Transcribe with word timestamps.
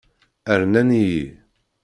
Rnan-iyi. 0.61 1.23